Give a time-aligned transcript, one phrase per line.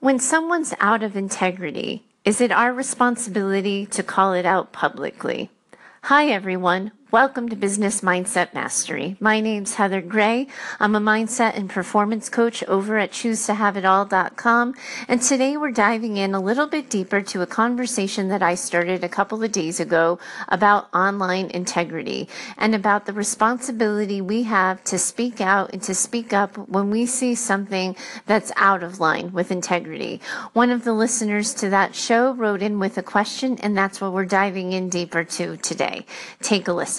[0.00, 5.50] When someone's out of integrity, is it our responsibility to call it out publicly?
[6.02, 6.92] Hi, everyone.
[7.10, 9.16] Welcome to Business Mindset Mastery.
[9.18, 10.46] My name's Heather Gray.
[10.78, 14.74] I'm a mindset and performance coach over at choosetohaveitall.com.
[15.08, 19.02] And today we're diving in a little bit deeper to a conversation that I started
[19.02, 20.18] a couple of days ago
[20.48, 22.28] about online integrity
[22.58, 27.06] and about the responsibility we have to speak out and to speak up when we
[27.06, 27.96] see something
[28.26, 30.20] that's out of line with integrity.
[30.52, 34.12] One of the listeners to that show wrote in with a question, and that's what
[34.12, 36.04] we're diving in deeper to today.
[36.42, 36.97] Take a listen.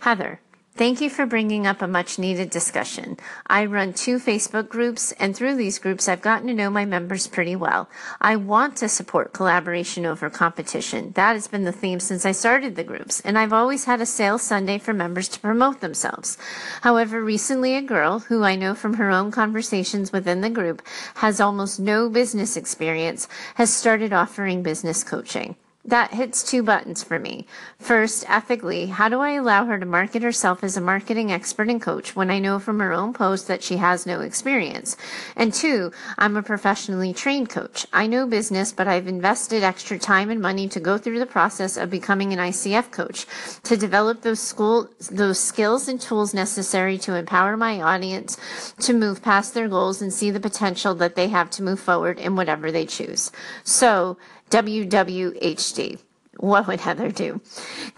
[0.00, 0.40] Heather,
[0.74, 3.16] thank you for bringing up a much needed discussion.
[3.46, 7.26] I run two Facebook groups, and through these groups, I've gotten to know my members
[7.26, 7.88] pretty well.
[8.20, 11.12] I want to support collaboration over competition.
[11.12, 14.06] That has been the theme since I started the groups, and I've always had a
[14.06, 16.38] sales Sunday for members to promote themselves.
[16.82, 20.82] However, recently a girl who I know from her own conversations within the group
[21.16, 25.56] has almost no business experience has started offering business coaching
[25.86, 27.46] that hits two buttons for me.
[27.78, 31.80] First, ethically, how do I allow her to market herself as a marketing expert and
[31.80, 34.96] coach when I know from her own post that she has no experience?
[35.36, 37.86] And two, I'm a professionally trained coach.
[37.92, 41.76] I know business, but I've invested extra time and money to go through the process
[41.76, 43.26] of becoming an ICF coach
[43.62, 48.36] to develop those school, those skills and tools necessary to empower my audience
[48.80, 52.18] to move past their goals and see the potential that they have to move forward
[52.18, 53.30] in whatever they choose.
[53.62, 54.16] So,
[54.50, 55.98] WWHD.
[56.38, 57.40] What would Heather do?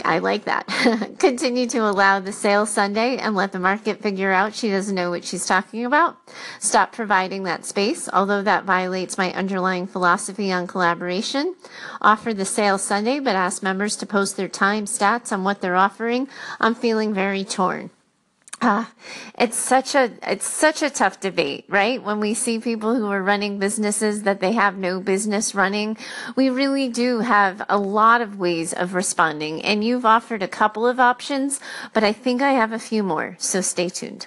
[0.04, 0.66] I like that.
[1.18, 5.10] Continue to allow the sale Sunday and let the market figure out she doesn't know
[5.10, 6.16] what she's talking about.
[6.60, 11.56] Stop providing that space, although that violates my underlying philosophy on collaboration.
[12.00, 15.76] Offer the sale Sunday, but ask members to post their time stats on what they're
[15.76, 16.28] offering.
[16.60, 17.90] I'm feeling very torn.
[18.60, 18.86] Uh,
[19.38, 22.02] it's such a it's such a tough debate, right?
[22.02, 25.96] When we see people who are running businesses that they have no business running,
[26.34, 29.62] we really do have a lot of ways of responding.
[29.62, 31.60] And you've offered a couple of options,
[31.92, 33.36] but I think I have a few more.
[33.38, 34.26] So stay tuned.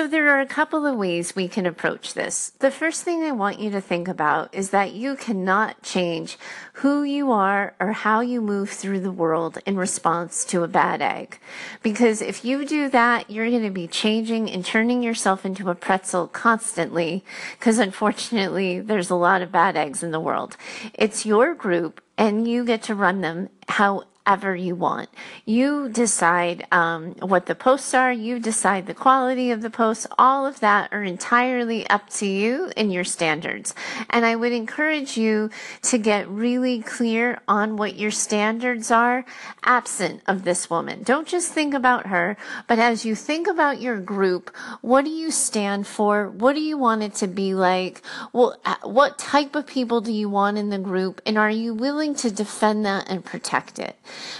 [0.00, 2.54] So, there are a couple of ways we can approach this.
[2.60, 6.38] The first thing I want you to think about is that you cannot change
[6.72, 11.02] who you are or how you move through the world in response to a bad
[11.02, 11.38] egg.
[11.82, 15.74] Because if you do that, you're going to be changing and turning yourself into a
[15.74, 17.22] pretzel constantly.
[17.58, 20.56] Because unfortunately, there's a lot of bad eggs in the world.
[20.94, 25.08] It's your group and you get to run them how whatever you want.
[25.44, 30.06] You decide um, what the posts are, you decide the quality of the posts.
[30.18, 33.74] All of that are entirely up to you and your standards.
[34.08, 35.50] And I would encourage you
[35.82, 39.24] to get really clear on what your standards are
[39.64, 41.02] absent of this woman.
[41.02, 42.36] Don't just think about her,
[42.68, 46.28] but as you think about your group, what do you stand for?
[46.28, 48.02] What do you want it to be like?
[48.32, 51.20] Well, uh, what type of people do you want in the group?
[51.26, 53.96] And are you willing to defend that and protect it?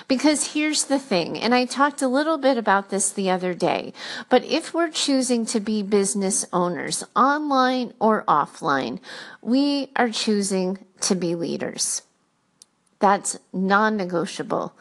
[0.08, 3.92] Because here's the thing, and I talked a little bit about this the other day,
[4.28, 8.98] but if we're choosing to be business owners, online or offline,
[9.42, 12.02] we are choosing to be leaders.
[12.98, 14.74] That's non negotiable.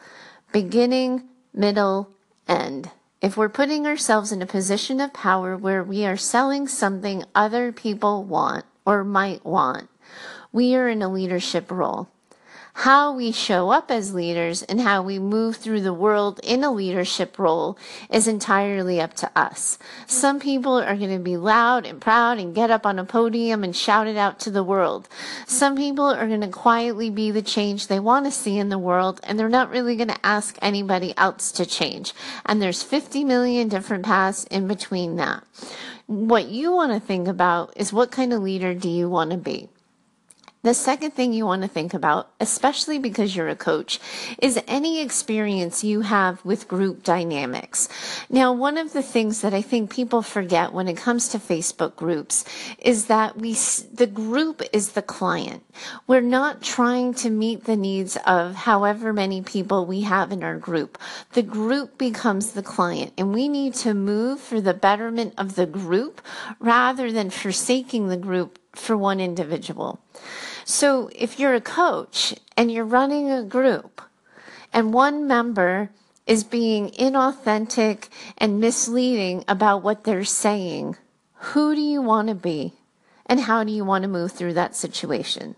[0.52, 1.24] Beginning,
[1.54, 2.10] middle,
[2.46, 2.90] end.
[3.20, 7.70] If we're putting ourselves in a position of power where we are selling something other
[7.70, 9.88] people want or might want,
[10.52, 12.08] we are in a leadership role
[12.74, 16.70] how we show up as leaders and how we move through the world in a
[16.70, 17.76] leadership role
[18.10, 19.78] is entirely up to us.
[20.06, 23.64] Some people are going to be loud and proud and get up on a podium
[23.64, 25.08] and shout it out to the world.
[25.46, 28.78] Some people are going to quietly be the change they want to see in the
[28.78, 32.12] world and they're not really going to ask anybody else to change.
[32.46, 35.44] And there's 50 million different paths in between that.
[36.06, 39.36] What you want to think about is what kind of leader do you want to
[39.36, 39.68] be?
[40.62, 43.98] The second thing you want to think about, especially because you're a coach,
[44.42, 47.88] is any experience you have with group dynamics.
[48.28, 51.96] Now, one of the things that I think people forget when it comes to Facebook
[51.96, 52.44] groups
[52.78, 55.62] is that we, the group is the client.
[56.06, 60.58] We're not trying to meet the needs of however many people we have in our
[60.58, 60.98] group.
[61.32, 65.64] The group becomes the client and we need to move for the betterment of the
[65.64, 66.20] group
[66.58, 70.00] rather than forsaking the group for one individual.
[70.70, 74.00] So if you're a coach and you're running a group
[74.72, 75.90] and one member
[76.28, 78.08] is being inauthentic
[78.38, 80.96] and misleading about what they're saying,
[81.34, 82.74] who do you want to be?
[83.26, 85.56] And how do you want to move through that situation?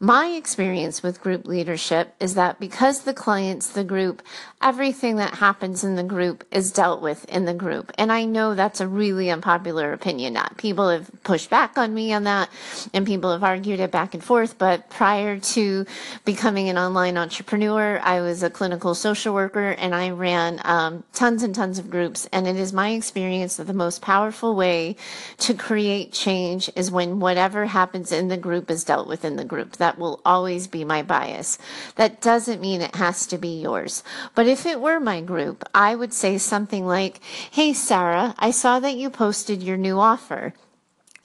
[0.00, 4.20] My experience with group leadership is that because the client's the group,
[4.60, 7.92] everything that happens in the group is dealt with in the group.
[7.96, 10.36] And I know that's a really unpopular opinion.
[10.56, 12.48] People have pushed back on me on that
[12.92, 14.58] and people have argued it back and forth.
[14.58, 15.86] But prior to
[16.24, 21.42] becoming an online entrepreneur, I was a clinical social worker and I ran um, tons
[21.42, 22.28] and tons of groups.
[22.32, 24.96] And it is my experience that the most powerful way
[25.38, 29.44] to create change is when whatever happens in the group is dealt with in the
[29.44, 29.76] group.
[29.76, 31.58] That will always be my bias.
[31.96, 34.02] That doesn't mean it has to be yours.
[34.34, 37.20] But if it were my group, I would say something like,
[37.50, 40.54] Hey, Sarah, I saw that you posted your new offer.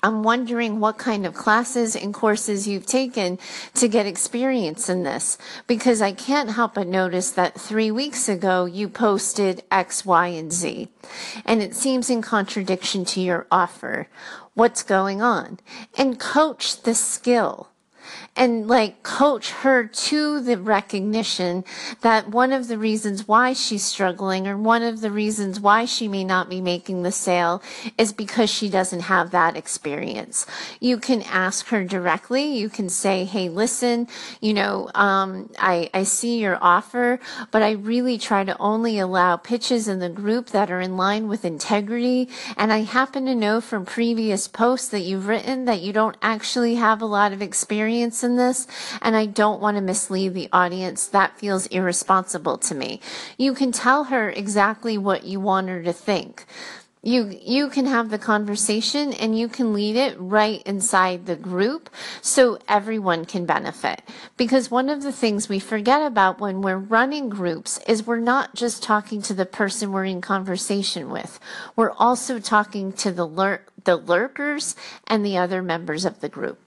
[0.07, 3.39] I'm wondering what kind of classes and courses you've taken
[3.74, 5.38] to get experience in this
[5.68, 10.54] because I can't help but notice that three weeks ago you posted X, Y, and
[10.54, 10.88] Z.
[11.44, 14.07] And it seems in contradiction to your offer.
[14.54, 15.59] What's going on?
[15.98, 17.68] And coach the skill
[18.38, 21.66] and like coach her to the recognition
[22.01, 26.07] that one of the reasons why she's struggling or one of the reasons why she
[26.07, 27.62] may not be making the sale
[27.98, 30.45] is because she doesn't have that experience.
[30.80, 32.56] You can ask her directly.
[32.57, 34.07] You can say, Hey, listen,
[34.40, 37.19] you know, um, I, I see your offer,
[37.51, 41.28] but I really try to only allow pitches in the group that are in line
[41.28, 42.30] with integrity.
[42.56, 46.75] And I happen to know from previous posts that you've written that you don't actually
[46.75, 48.68] have a lot of experience in this,
[49.02, 51.08] and I don't want to mislead the audience.
[51.08, 53.02] That feels irresponsible to me.
[53.38, 56.46] You can tell her exactly what you want her to think
[57.08, 61.90] you you can have the conversation and you can lead it right inside the group
[62.22, 64.02] so everyone can benefit
[64.36, 68.54] because one of the things we forget about when we're running groups is we're not
[68.56, 71.40] just talking to the person we're in conversation with
[71.78, 74.76] we're also talking to the lur- the lurkers
[75.06, 76.60] and the other members of the group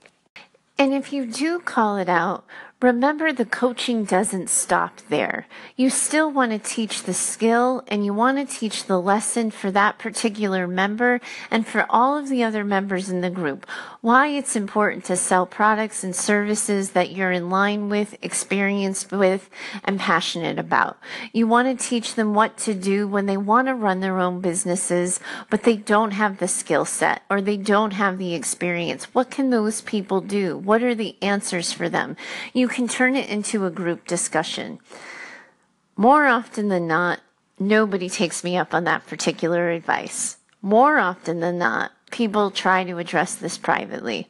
[0.80, 2.46] and if you do call it out,
[2.82, 5.46] Remember, the coaching doesn't stop there.
[5.76, 9.70] You still want to teach the skill and you want to teach the lesson for
[9.72, 13.66] that particular member and for all of the other members in the group.
[14.00, 19.50] Why it's important to sell products and services that you're in line with, experienced with,
[19.84, 20.96] and passionate about.
[21.34, 24.40] You want to teach them what to do when they want to run their own
[24.40, 29.04] businesses, but they don't have the skill set or they don't have the experience.
[29.12, 30.56] What can those people do?
[30.56, 32.16] What are the answers for them?
[32.54, 34.78] You can turn it into a group discussion.
[35.96, 37.20] More often than not,
[37.58, 40.38] nobody takes me up on that particular advice.
[40.62, 44.28] More often than not, people try to address this privately.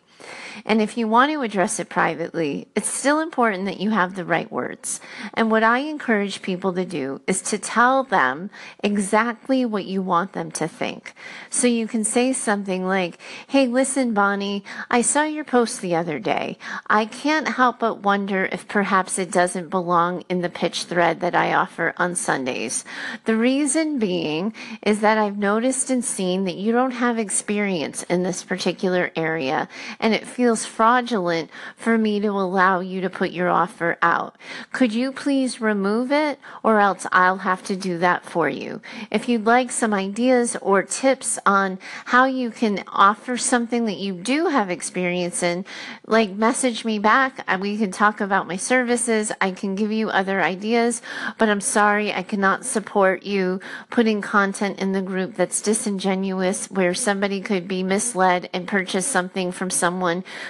[0.64, 4.24] And if you want to address it privately, it's still important that you have the
[4.24, 5.00] right words.
[5.34, 8.50] And what I encourage people to do is to tell them
[8.82, 11.14] exactly what you want them to think.
[11.48, 13.18] So you can say something like,
[13.48, 16.58] Hey, listen, Bonnie, I saw your post the other day.
[16.88, 21.34] I can't help but wonder if perhaps it doesn't belong in the pitch thread that
[21.34, 22.84] I offer on Sundays.
[23.24, 24.52] The reason being
[24.82, 29.68] is that I've noticed and seen that you don't have experience in this particular area
[29.98, 34.36] and it feels fraudulent for me to allow you to put your offer out.
[34.72, 38.80] Could you please remove it or else I'll have to do that for you?
[39.10, 44.14] If you'd like some ideas or tips on how you can offer something that you
[44.14, 45.64] do have experience in,
[46.06, 47.44] like message me back.
[47.46, 49.32] and We can talk about my services.
[49.40, 51.02] I can give you other ideas,
[51.38, 56.94] but I'm sorry I cannot support you putting content in the group that's disingenuous where
[56.94, 59.99] somebody could be misled and purchase something from someone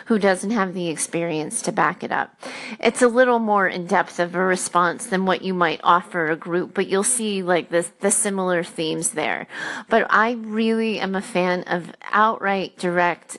[0.06, 2.40] who doesn't have the experience to back it up.
[2.78, 6.36] It's a little more in depth of a response than what you might offer a
[6.36, 9.46] group, but you'll see like the, the similar themes there.
[9.88, 13.38] But I really am a fan of outright direct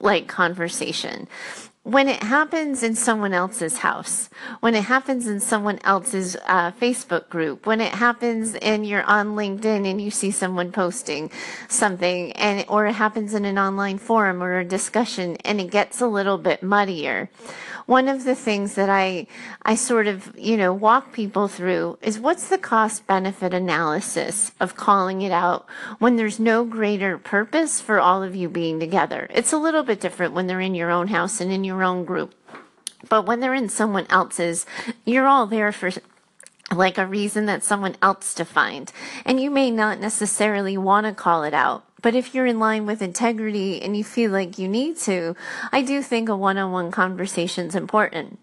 [0.00, 1.28] like conversation
[1.84, 7.28] when it happens in someone else's house, when it happens in someone else's uh, Facebook
[7.28, 11.30] group, when it happens and you're on LinkedIn and you see someone posting
[11.68, 16.00] something, and or it happens in an online forum or a discussion, and it gets
[16.00, 17.28] a little bit muddier
[17.86, 19.26] one of the things that I,
[19.62, 24.76] I sort of, you know, walk people through is what's the cost benefit analysis of
[24.76, 25.66] calling it out
[25.98, 29.28] when there's no greater purpose for all of you being together.
[29.30, 32.04] It's a little bit different when they're in your own house and in your own
[32.04, 32.34] group.
[33.08, 34.66] But when they're in someone else's,
[35.04, 35.90] you're all there for
[36.72, 38.92] like a reason that someone else defined.
[39.24, 41.84] And you may not necessarily want to call it out.
[42.00, 45.34] But if you're in line with integrity and you feel like you need to,
[45.72, 48.38] I do think a one on one conversation is important.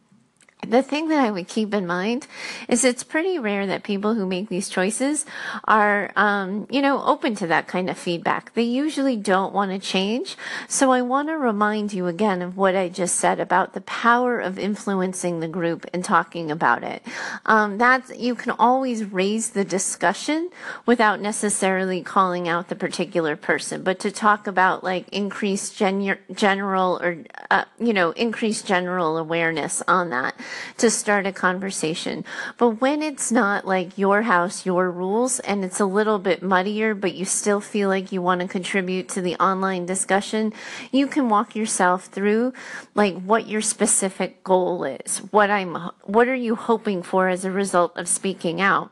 [0.68, 2.28] The thing that I would keep in mind
[2.70, 5.26] is it's pretty rare that people who make these choices
[5.64, 8.54] are, um, you know, open to that kind of feedback.
[8.54, 10.38] They usually don't want to change.
[10.68, 14.40] So I want to remind you again of what I just said about the power
[14.40, 17.02] of influencing the group and talking about it.
[17.48, 20.52] Um, that's, you can always raise the discussion
[20.86, 27.00] without necessarily calling out the particular person, but to talk about like increased gen- general
[27.02, 27.18] or,
[27.50, 30.36] uh, you know, increased general awareness on that
[30.78, 32.26] to start a conversation.
[32.58, 36.96] But when it's not like your house, your rules, and it's a little bit muddier,
[36.96, 40.54] but you still feel like you want to contribute to the online discussion,
[40.92, 42.54] you can walk yourself through
[42.96, 45.18] like what your specific goal is.
[45.32, 48.92] What I'm, what are you hoping for as a result of speaking out?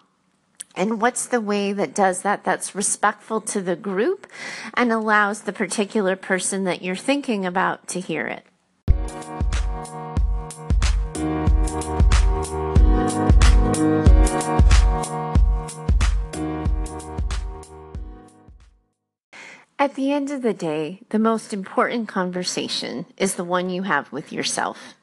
[0.75, 4.28] And what's the way that does that that's respectful to the group
[4.75, 8.46] and allows the particular person that you're thinking about to hear it?
[19.81, 24.12] At the end of the day, the most important conversation is the one you have
[24.12, 24.95] with yourself.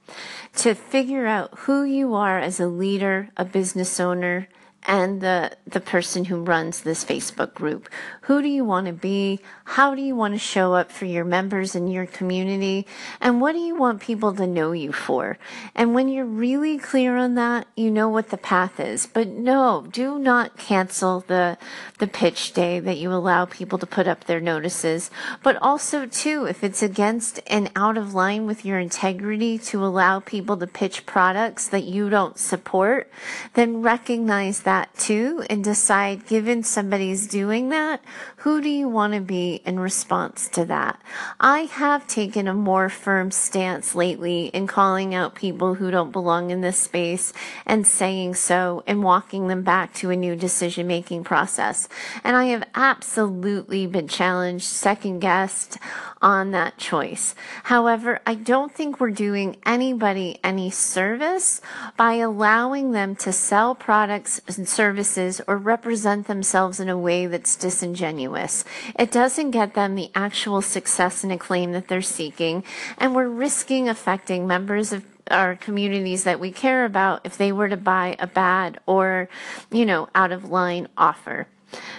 [0.57, 4.49] To figure out who you are as a leader, a business owner,
[4.87, 7.89] and the the person who runs this Facebook group.
[8.23, 9.41] Who do you want to be?
[9.65, 12.87] How do you want to show up for your members in your community?
[13.21, 15.39] And what do you want people to know you for?
[15.75, 19.07] And when you're really clear on that, you know what the path is.
[19.07, 21.59] But no, do not cancel the
[21.99, 25.11] the pitch day that you allow people to put up their notices.
[25.43, 30.21] But also too, if it's against and out of line with your integrity to allow
[30.21, 33.11] people to pitch products that you don't support,
[33.55, 38.05] then recognize that that too and decide, given somebody's doing that,
[38.39, 41.01] who do you want to be in response to that?
[41.41, 46.51] I have taken a more firm stance lately in calling out people who don't belong
[46.51, 47.33] in this space
[47.65, 51.89] and saying so and walking them back to a new decision making process.
[52.23, 55.79] And I have absolutely been challenged, second guessed
[56.21, 57.35] on that choice.
[57.65, 61.61] However, I don't think we're doing anybody any service
[61.97, 68.65] by allowing them to sell products services or represent themselves in a way that's disingenuous.
[68.99, 72.65] It doesn't get them the actual success and acclaim that they're seeking,
[72.99, 77.69] and we're risking affecting members of our communities that we care about if they were
[77.69, 79.29] to buy a bad or,
[79.71, 81.49] you know, out of line offer.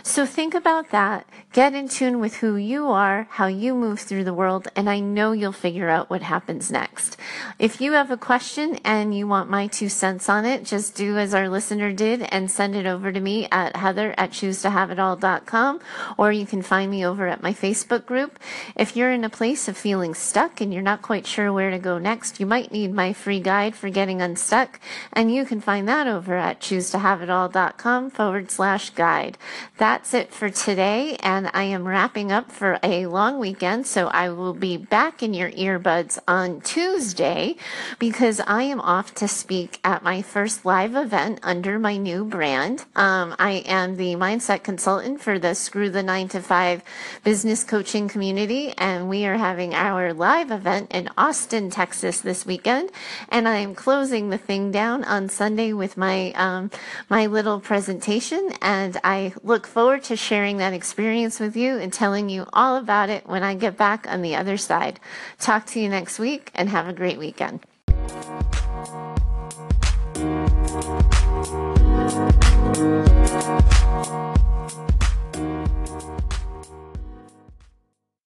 [0.01, 1.27] So think about that.
[1.57, 4.99] Get in tune with who you are, how you move through the world, and I
[4.99, 7.17] know you'll figure out what happens next.
[7.57, 11.17] If you have a question and you want my two cents on it, just do
[11.17, 15.79] as our listener did and send it over to me at heather at choosetohaveitall.com,
[16.15, 18.37] or you can find me over at my Facebook group.
[18.75, 21.79] If you're in a place of feeling stuck and you're not quite sure where to
[21.79, 24.79] go next, you might need my free guide for getting unstuck,
[25.11, 29.39] and you can find that over at choosetohaveitall.com forward slash guide.
[29.79, 34.29] That's it for today, and I am wrapping up for a long weekend, so I
[34.29, 37.55] will be back in your earbuds on Tuesday
[37.99, 42.85] because I am off to speak at my first live event under my new brand.
[42.95, 46.83] Um, I am the mindset consultant for the Screw the 9 to 5
[47.23, 52.89] business coaching community, and we are having our live event in Austin, Texas this weekend,
[53.29, 56.71] and I am closing the thing down on Sunday with my um,
[57.09, 62.29] my little presentation, and I look forward to sharing that experience with you and telling
[62.29, 64.99] you all about it when I get back on the other side.
[65.39, 67.65] Talk to you next week and have a great weekend.